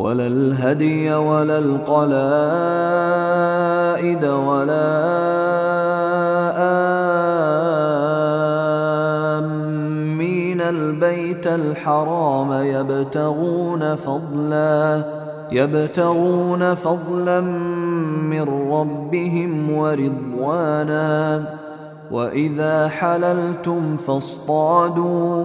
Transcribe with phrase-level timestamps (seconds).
[0.00, 2.24] ولا الهدي ولا القلائد
[4.24, 4.88] ولا
[9.38, 10.60] آمين.
[10.60, 15.02] البيت الحرام يبتغون فضلاً
[15.52, 17.40] يبتغون فضلا
[18.30, 21.42] من ربهم ورضوانا.
[22.10, 25.44] وإذا حللتم فاصطادوا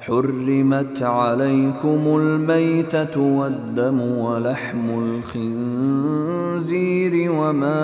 [0.00, 7.82] حرمت عليكم الميتة والدم ولحم الخنزير وما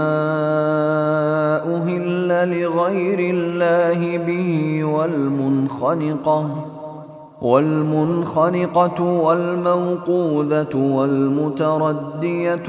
[1.76, 2.28] أهل
[2.60, 6.66] لغير الله به والمنخنقة
[7.42, 12.68] والمنخنقة والموقوذة والمتردية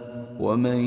[0.41, 0.81] ومن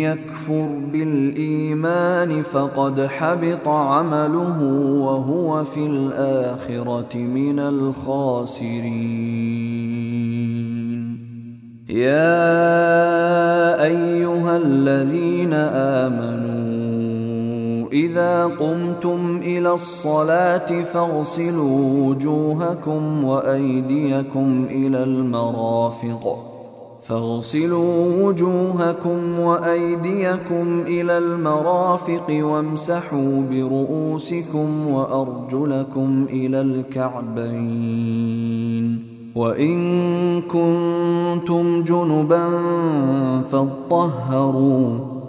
[0.00, 4.62] يكفر بالإيمان فقد حبط عمله
[5.04, 8.78] وهو في الآخرة من الخاسرين.
[11.88, 12.64] يا
[13.84, 15.52] أيها الذين
[16.02, 16.68] آمنوا
[17.92, 26.47] إذا قمتم إلى الصلاة فاغسلوا وجوهكم وأيديكم إلى المرافق.
[27.08, 37.98] فاغسلوا وجوهكم وأيديكم إلى المرافق وامسحوا برؤوسكم وأرجلكم إلى الكعبين.
[39.34, 39.80] وإن
[40.40, 42.50] كنتم جنبا
[43.42, 45.17] فاطهروا.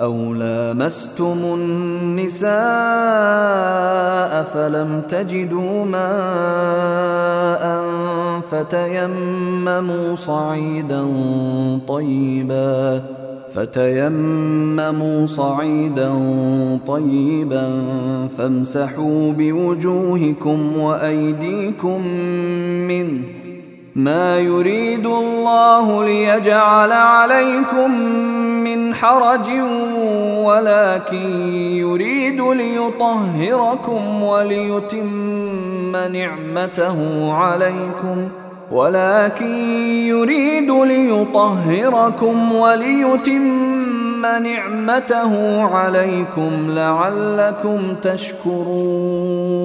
[0.00, 2.54] أو لامستم النساء
[4.42, 7.64] فلم تجدوا ماء
[8.50, 11.06] فتيمموا صعيدا
[11.88, 13.02] طيبا
[13.54, 16.12] فتيمموا صعيدا
[16.86, 17.70] طيبا
[18.38, 22.06] فامسحوا بوجوهكم وأيديكم
[22.88, 23.20] منه
[23.96, 27.90] ما يريد الله ليجعل عليكم
[28.76, 29.50] من حرج
[30.44, 38.28] ولكن يريد ليطهركم وليتم نعمته عليكم.
[38.72, 39.54] ولكن
[40.06, 49.64] يريد ليطهركم وليتم نعمته عليكم لعلكم تشكرون.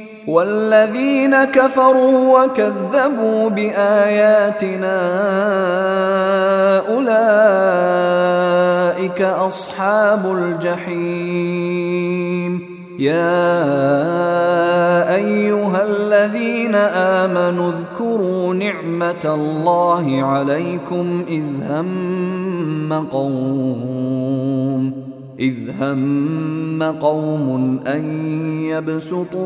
[0.31, 4.97] والذين كفروا وكذبوا بآياتنا
[6.87, 8.31] أولئك
[9.21, 11.91] أصحاب الجحيم.
[12.99, 13.45] يا
[15.15, 25.00] أيها الذين آمنوا اذكروا نعمة الله عليكم إذ هم قوم.
[25.41, 28.05] إذ هم قوم أن
[28.63, 29.41] يبسطوا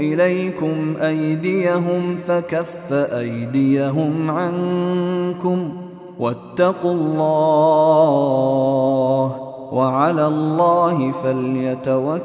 [0.00, 5.70] إليكم أيديهم فكف أيديهم عنكم
[6.18, 8.28] واتقوا الله
[9.72, 12.20] وعلى الله فليتوكل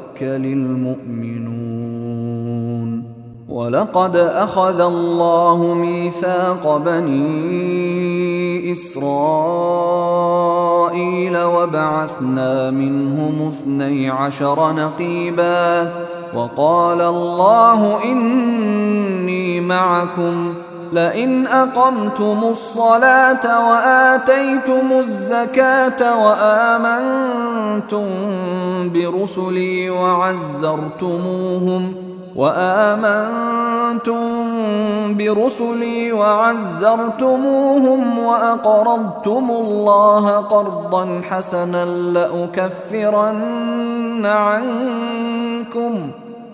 [0.46, 1.74] المؤمنون
[3.48, 6.76] ولقد أخذ الله ميثاق
[8.72, 9.04] إسرائيل
[11.38, 15.92] وبعثنا منهم اثني عشر نقيبا
[16.34, 20.54] وقال الله إني معكم
[20.92, 28.06] لئن أقمتم الصلاة وآتيتم الزكاة وآمنتم
[28.94, 31.24] برسلي وعزرتموهم
[32.36, 34.24] وآمنتم
[35.16, 43.36] برسلي وعزرتموهم وأقرضتم الله قرضا حسنا لأكفرن
[44.26, 46.10] عنكم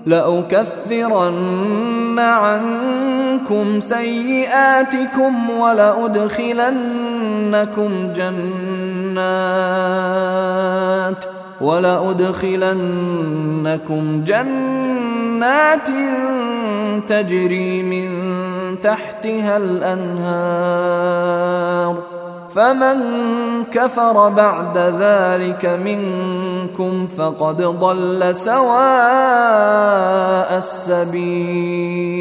[0.06, 6.72] لأكفرن عنكم سيئاتكم ولأدخلنكم
[8.12, 9.20] جنات
[11.60, 12.64] ولأدخلنكم
[14.24, 14.99] جنات
[17.08, 18.10] تجري من
[18.80, 21.10] تحتها الأنهار.
[22.54, 22.96] فمن
[23.72, 28.78] كفر بعد ذلك منكم فقد ضل سواء
[30.58, 32.16] السبيل.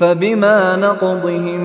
[0.00, 1.60] فبما نقضهم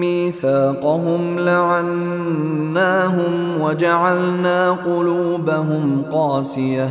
[0.00, 6.90] ميثاقهم لعناهم وجعلنا قلوبهم قاسية.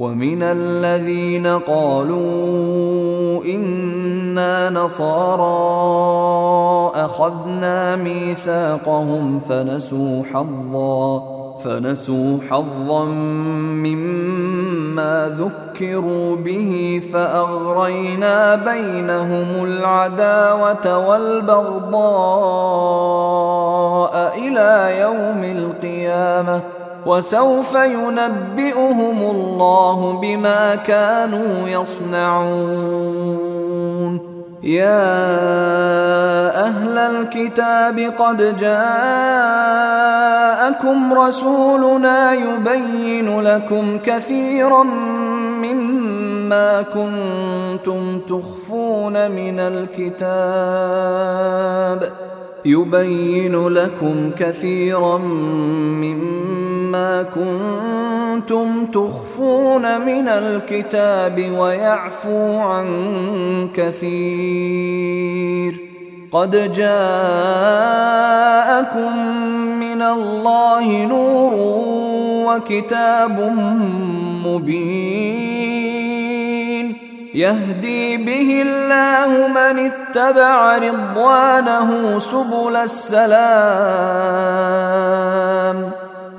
[0.00, 5.44] ومن الذين قالوا إنا نصارى
[7.04, 11.22] أخذنا ميثاقهم فنسوا حظا
[11.64, 13.04] فنسوا حظا
[13.84, 22.00] مما ذكروا به فأغرينا بينهم العداوة والبغضاء
[24.38, 26.79] إلى يوم القيامة.
[27.06, 33.40] وسوف ينبئهم الله بما كانوا يصنعون.
[34.62, 35.00] يا
[36.66, 38.78] أهل الكتاب قد جاءكم
[41.14, 44.82] رسولنا يبين لكم كثيرا
[45.62, 51.10] مما كنتم تخفون من الكتاب.
[52.64, 56.59] يبين لكم كثيرا مما
[57.34, 62.88] كنتم تخفون من الكتاب ويعفو عن
[63.74, 65.80] كثير.
[66.32, 66.88] قد جاءكم
[69.80, 71.54] من الله نور
[72.46, 73.40] وكتاب
[74.46, 75.50] مبين.
[77.34, 83.30] يهدي به الله من اتبع رضوانه سبل السلام.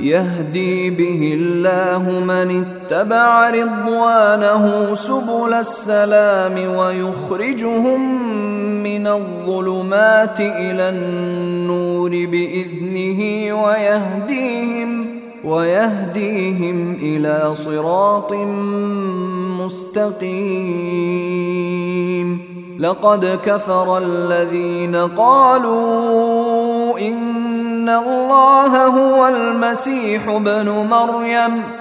[0.02, 8.24] يهدي به الله من اتبع رضوانه سبل السلام ويخرجهم
[8.84, 15.06] من الظلمات إلى النور بإذنه ويهديهم
[15.44, 18.34] ويهديهم إلى صراط
[19.62, 20.42] مستقيم.
[22.82, 31.81] لقد كفر الذين قالوا إن الله هو المسيح ابن مريم.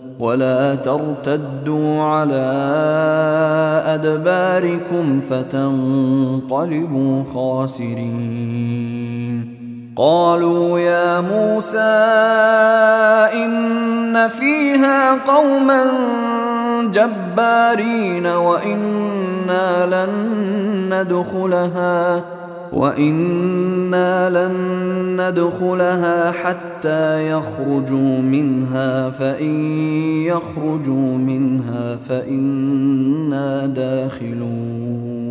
[0.21, 2.51] ولا ترتدوا على
[3.85, 8.81] أدباركم فتنقلبوا خاسرين.
[9.97, 11.77] قالوا يا موسى
[13.33, 15.83] إن فيها قوما
[16.93, 20.13] جبارين وإنا لن
[20.93, 22.21] ندخلها.
[22.71, 24.55] وإنا لن
[25.21, 29.55] ندخلها حتى يخرجوا منها فإن
[30.25, 35.30] يخرجوا منها فإنا داخلون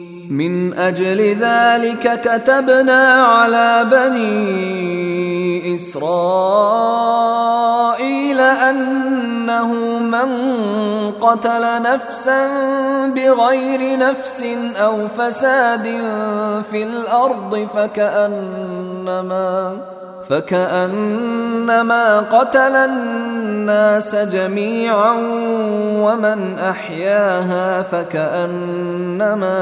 [0.31, 6.09] من أجل ذلك كتبنا على بني إسرائيل
[8.39, 10.31] أنه من
[11.21, 12.47] قتل نفسا
[13.07, 16.01] بغير نفس أو فساد
[16.71, 19.77] في الأرض فكأنما
[20.31, 25.13] فكأنما قتل الناس جميعا
[26.03, 29.61] ومن أحياها فكأنما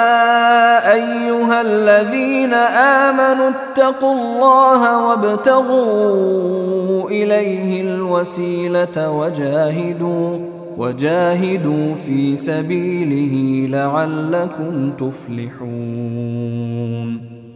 [1.61, 10.39] الذين آمنوا اتقوا الله وابتغوا إليه الوسيلة وجاهدوا
[10.77, 16.41] وجاهدوا في سبيله لعلكم تفلحون.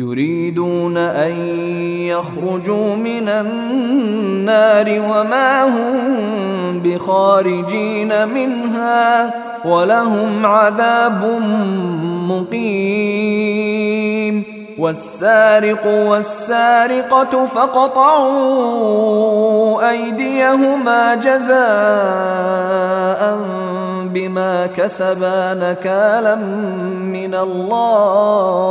[0.00, 1.32] يريدون أن
[2.08, 9.34] يخرجوا من النار وما هم بخارجين منها
[9.64, 11.42] ولهم عذاب
[12.28, 13.70] مقيم
[14.78, 18.30] والسارق والسارقة فقطعوا
[19.90, 21.60] أيديهما جزاء
[24.04, 26.34] بما كسبا نكالا
[27.04, 28.70] من الله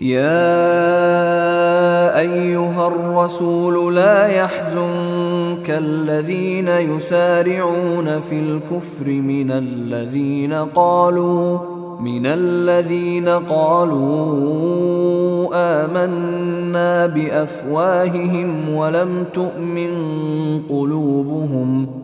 [0.00, 0.60] يا
[2.20, 11.58] أيها الرسول لا يحزنك الذين يسارعون في الكفر من الذين قالوا
[12.00, 14.24] من الذين قالوا
[15.54, 19.92] آمنا بأفواههم ولم تؤمن
[20.68, 22.03] قلوبهم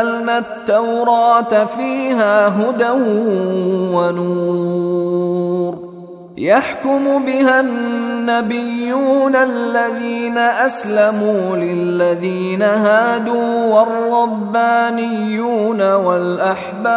[0.00, 2.90] أنزلنا التوراة فيها هدى
[3.94, 5.78] ونور.
[6.36, 16.96] يحكم بها النبيون الذين أسلموا للذين هادوا والربانيون والأحبار.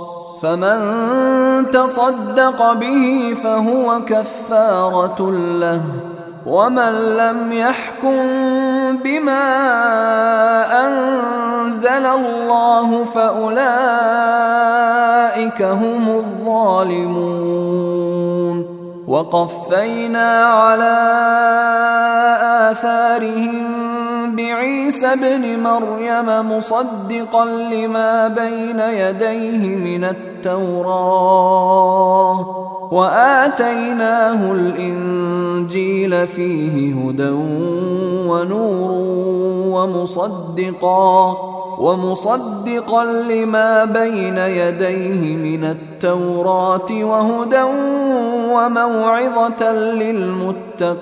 [0.41, 0.79] فمن
[1.71, 5.81] تصدق به فهو كفارة له
[6.45, 8.17] ومن لم يحكم
[8.97, 9.47] بما
[10.87, 13.61] أنزل الله فأولئك
[15.61, 17.61] هم الظالمون
[19.07, 20.97] وقفينا على
[22.71, 23.70] آثارهم
[24.35, 31.31] بعيسى ابن مريم مصدقا لما بين يديه من التوراة
[32.91, 37.29] وآتيناه الإنجيل فيه هدى
[38.27, 38.91] ونور
[39.71, 41.37] ومصدقا
[41.79, 47.63] ومصدقا لما بين يديه من التوراة وهدى
[48.51, 51.01] وموعظة للمتقين.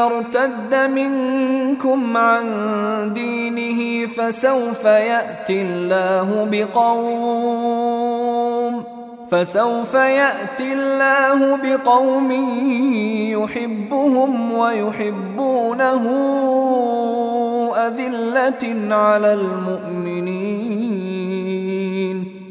[0.00, 2.44] يرتد منكم عن
[3.14, 8.00] دينه فسوف يأتي الله بقوم
[9.30, 12.32] فسوف يأتي الله بقوم
[13.42, 16.04] يحبهم ويحبونه
[17.76, 20.69] أذلة على المؤمنين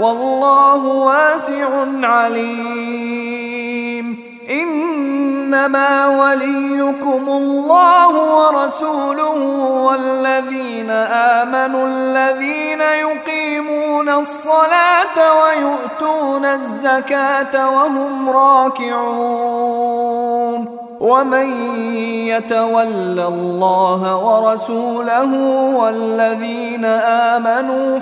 [0.00, 1.68] والله واسع
[2.02, 3.48] عليم.
[4.50, 9.38] إنما وليكم الله ورسوله
[9.84, 19.58] والذين آمنوا الذين يقيمون الصلاة ويؤتون الزكاة وهم راكعون.
[21.00, 21.72] ومن
[22.26, 25.34] يتول الله ورسوله
[25.74, 26.84] والذين
[27.34, 27.98] آمنوا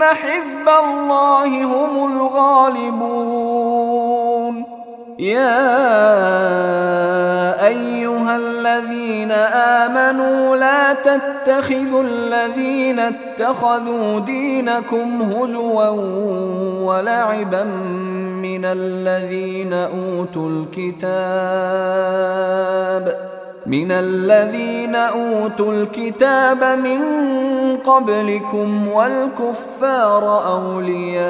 [0.00, 2.12] فان حزب الله هم
[2.86, 3.64] الغالبون
[5.18, 5.66] يا
[7.66, 15.88] ايها الذين امنوا لا تتخذوا الذين اتخذوا دينكم هزوا
[16.80, 17.64] ولعبا
[18.42, 21.20] من الذين اوتوا الكتاب
[23.70, 27.00] من الذين أوتوا الكتاب من
[27.76, 31.20] قبلكم والكفار أولياء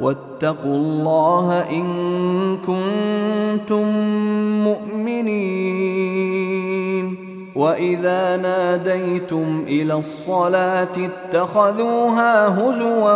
[0.00, 1.86] واتقوا الله إن
[2.56, 3.86] كنتم
[4.64, 6.08] مؤمنين
[7.56, 13.14] وإذا ناديتم إلى الصلاة اتخذوها هزوا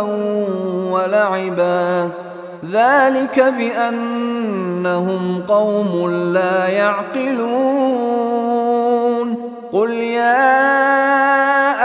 [0.91, 2.09] ولعبا
[2.71, 8.23] ذلك بأنهم قوم لا يعقلون.
[9.73, 10.63] قل يا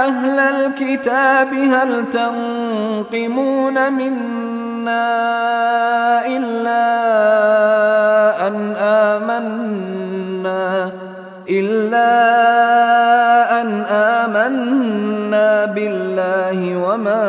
[0.06, 5.08] أهل الكتاب هل تنقمون منا
[6.26, 6.86] إلا
[8.46, 9.88] أن آمنا
[11.50, 12.10] إلا
[13.60, 17.28] أن آمنا بالله وما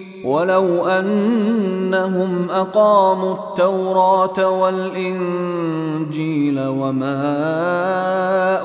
[0.23, 7.17] ولو أنهم أقاموا التوراة والإنجيل وما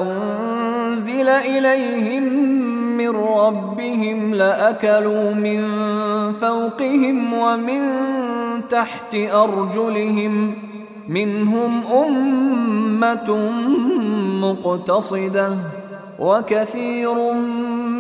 [0.03, 2.23] أنزل إليهم
[2.99, 5.63] من ربهم لأكلوا من
[6.41, 7.83] فوقهم ومن
[8.71, 10.55] تحت أرجلهم
[11.09, 13.51] منهم أمة
[14.41, 15.57] مقتصدة
[16.19, 17.15] وكثير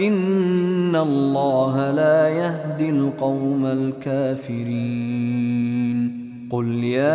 [0.00, 5.38] إن الله لا يهدي القوم الكافرين.
[6.50, 7.14] قل يا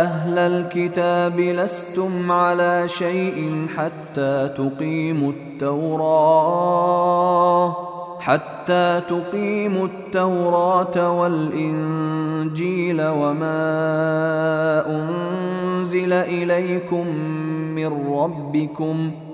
[0.00, 6.54] أهل الكتاب لستم على شيء حتى تقيموا التوراة
[8.20, 13.62] حتى تقيموا التوراة والإنجيل وما
[14.86, 17.06] أنزل إليكم
[17.74, 19.33] من ربكم ۖ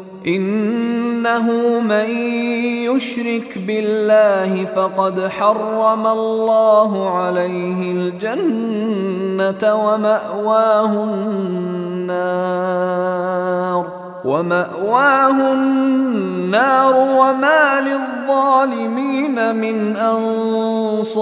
[0.27, 2.09] إنه من
[2.85, 12.41] يشرك بالله فقد حرم الله عليه الجنة ومأواه النار
[14.25, 21.21] ومأواه النار وما للظالمين من أنصار.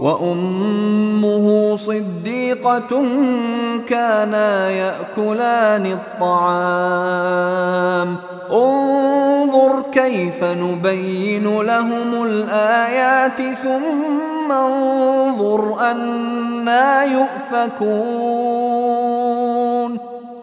[0.00, 3.04] وأمه صديقة
[3.88, 8.16] كانا يأكلان الطعام.
[8.52, 18.54] انظر كيف نبين لهم الآيات ثم انظر أنا يؤفكون.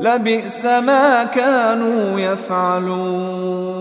[0.00, 3.78] لبئس ما كانوا يفعلون.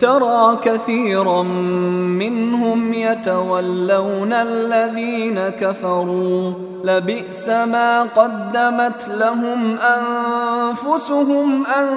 [0.00, 6.52] ترى كثيرا منهم يتولون الذين كفروا.
[6.84, 11.88] لبئس ما قدمت لهم أنفسهم أن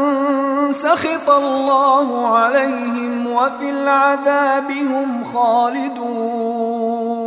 [0.71, 7.18] سخط الله عليهم وفي العذاب هم خالدون.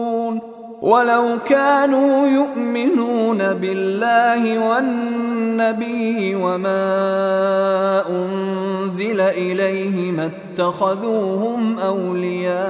[0.82, 12.62] ولو كانوا يؤمنون بالله والنبي وما أنزل إليه ما اتخذوهم أولياء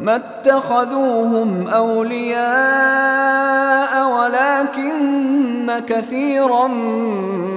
[0.00, 2.38] ما اتخذوهم أولياء
[4.18, 6.66] ولكن كثيرا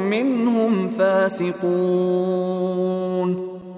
[0.09, 2.71] منهم فاسقون.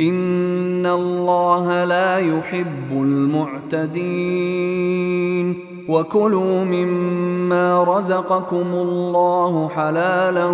[0.00, 4.48] إن الله لا يحب المعتدين
[5.88, 10.50] وكلوا مما رزقكم الله حلالا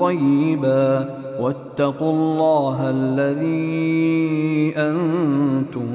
[0.00, 5.90] طيبا واتقوا الله الذي أنتم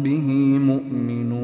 [0.00, 1.43] به مؤمنون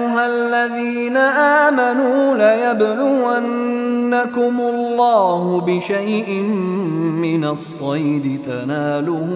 [0.27, 3.81] الذين آمنوا ليبلونكم
[4.59, 6.29] الله بشيء
[7.21, 9.29] من الصيد تناله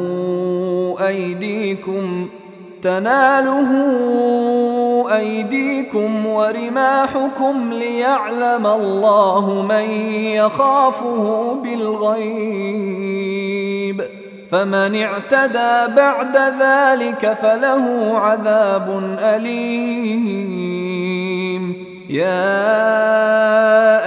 [1.08, 2.28] أيديكم
[2.82, 3.72] تناله
[5.18, 9.90] أيديكم ورماحكم ليعلم الله من
[10.36, 12.96] يخافه بالغيب
[14.52, 20.76] فمن اعتدى بعد ذلك فله عذاب أليم.
[22.10, 22.52] يا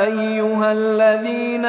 [0.04, 1.64] أيها الذين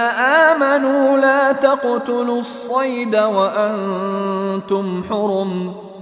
[0.48, 5.74] آمنوا لا تقتلوا الصيد وأنتم حرم.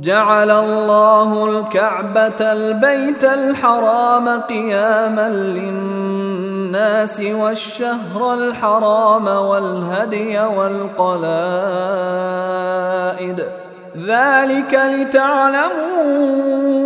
[0.00, 11.36] جعل الله الكعبة البيت الحرام قياما للناس والشهر الحرام والهدي والقلائد.
[14.06, 16.85] ذلك لتعلموا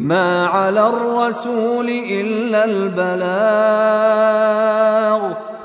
[0.00, 3.28] ما على الرسول إلا البلاغ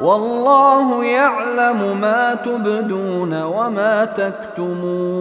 [0.01, 5.13] والله يعلم ما تبدون وما تكتمون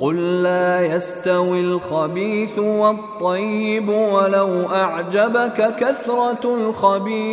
[0.00, 7.24] قل لا يستوي الخبيث والطيب ولو أعجبك كثرة الخبيث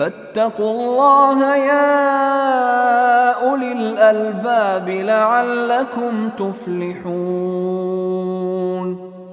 [0.00, 7.10] فاتقوا الله يا أولي الألباب لعلكم تفلحون.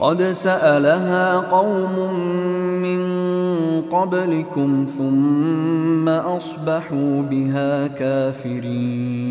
[0.00, 2.14] قد سألها قوم
[2.82, 3.02] من
[3.92, 9.30] قبلكم ثم أصبحوا بها كافرين.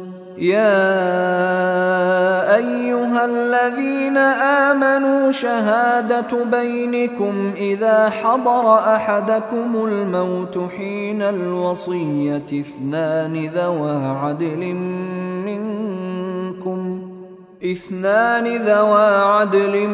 [0.37, 0.95] يا
[2.55, 14.73] أيها الذين آمنوا شهادة بينكم إذا حضر أحدكم الموت حين الوصية اثنان ذوى عدل
[15.45, 17.10] منكم
[17.63, 19.87] اثنان ذوا عدل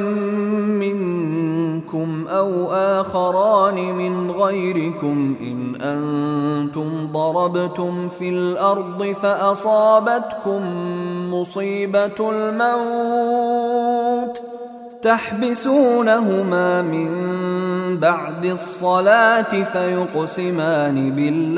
[0.80, 10.62] منكم أو آخران من غيركم إن أنتم ضربتم في الأرض فأصابتكم
[11.34, 14.42] مصيبة الموت
[15.02, 17.10] تحبسونهما من
[17.98, 21.58] بعد الصلاة فيقسمان بالله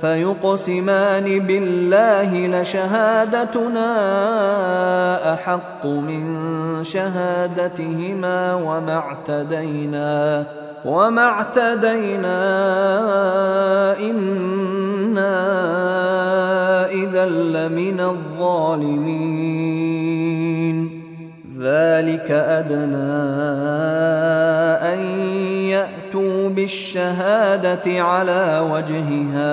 [0.00, 3.90] فيقسمان بالله لشهادتنا
[5.34, 6.24] أحق من
[6.84, 10.46] شهادتهما وما اعتدينا
[10.84, 12.40] وما اعتدينا
[14.00, 15.36] إنا
[16.90, 19.60] إذا لمن الظالمين.
[21.60, 22.96] ذلك أدنى
[24.92, 25.00] أن
[26.20, 29.52] ياتوا بالشهادة على وجهها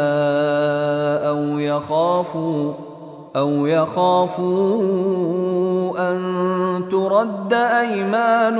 [1.29, 2.73] أو يخافوا
[3.35, 4.49] أو يخافوا
[6.09, 6.19] أن
[6.91, 8.59] ترد أيمان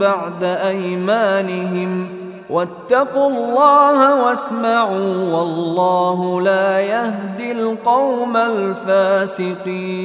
[0.00, 2.08] بعد أيمانهم
[2.50, 10.04] واتقوا الله واسمعوا والله لا يهدي القوم الفاسقين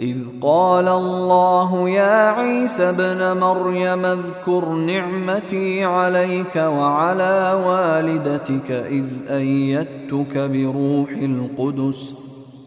[0.00, 11.10] إذ قال الله يا عيسى ابن مريم اذكر نعمتي عليك وعلى والدتك إذ أيدتك بروح
[11.10, 12.14] القدس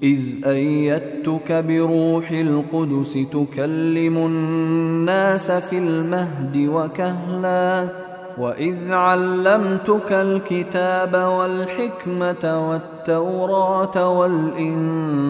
[0.03, 8.02] إذ أيدتك بروح القدس تكلم الناس في المهد وكهلا.
[8.37, 15.23] وإذ علمتك الكتاب والحكمة والتوراة والإنجيل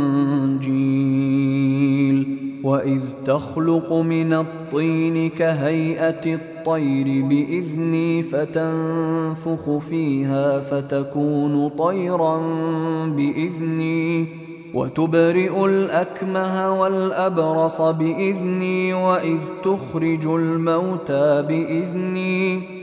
[2.64, 12.38] وإذ تخلق من الطين كهيئة الطير بإذني فتنفخ فيها فتكون طيرا
[13.08, 14.28] بإذني
[14.74, 22.83] وتبرئ الأكمه والأبرص بإذني وإذ تخرج الموتى بإذني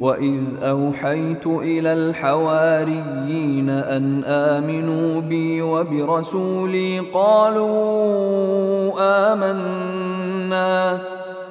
[0.00, 8.92] واذ اوحيت إلى الحواريين ان امنوا بي وبرسولي قالوا
[9.32, 10.98] امنا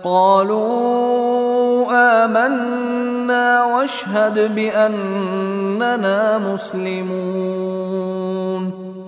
[0.03, 1.85] قالوا
[2.25, 8.14] امنا واشهد باننا مسلمون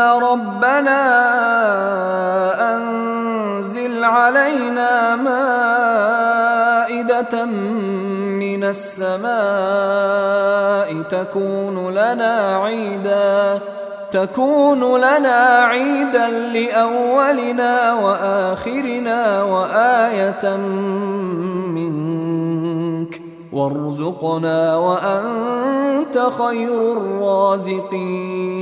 [0.00, 1.00] ربنا
[2.74, 6.54] أنزل علينا مائدة
[7.44, 9.34] من السماء
[11.02, 13.60] تكون لنا عيدا
[14.10, 20.56] تكون لنا عيدا لأولنا وآخرنا وآية
[21.66, 22.23] منك
[23.54, 28.54] وارزقنا وأنت خير الرازقين.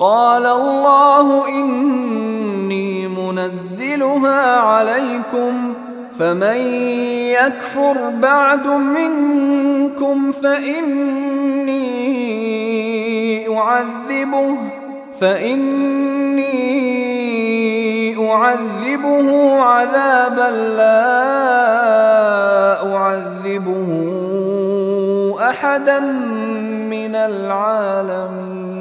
[0.00, 5.74] قال الله إني منزلها عليكم
[6.18, 6.56] فمن
[7.36, 11.70] يكفر بعد منكم فإني
[13.58, 14.56] أعذبه
[15.20, 16.50] فإني
[18.30, 22.09] أعذبه عذابا لا
[22.82, 23.88] أعذبه
[25.40, 26.00] أحدا
[26.90, 28.80] من العالمين.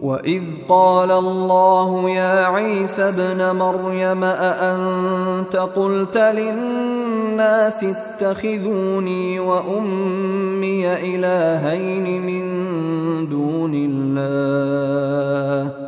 [0.00, 12.44] وإذ قال الله يا عيسى ابن مريم أأنت قلت للناس اتخذوني وأمي إلهين من
[13.28, 15.87] دون الله؟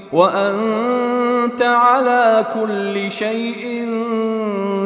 [0.13, 3.87] وأنت على كل شيء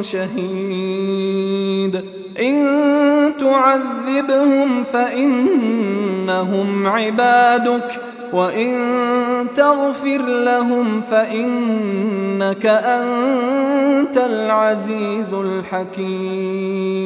[0.01, 2.05] شهيد.
[2.39, 7.99] إن تعذبهم فإنهم عبادك
[8.33, 8.75] وإن
[9.55, 17.05] تغفر لهم فإنك أنت العزيز الحكيم.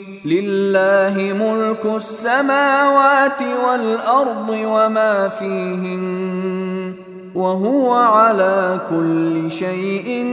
[0.25, 6.93] لله ملك السماوات والأرض وما فيهن
[7.35, 10.25] وهو على كل شيء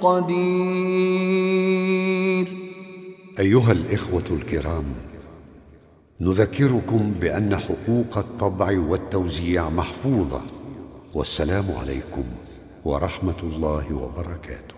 [0.00, 1.46] قدير.
[3.38, 4.84] أيها الإخوة الكرام
[6.20, 10.40] نذكركم بأن حقوق الطبع والتوزيع محفوظة
[11.14, 12.24] والسلام عليكم
[12.84, 14.75] ورحمة الله وبركاته.